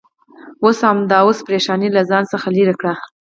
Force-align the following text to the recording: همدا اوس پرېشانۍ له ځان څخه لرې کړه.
همدا 0.89 1.17
اوس 1.25 1.39
پرېشانۍ 1.47 1.89
له 1.95 2.01
ځان 2.09 2.23
څخه 2.33 2.47
لرې 2.57 2.75
کړه. 2.79 2.93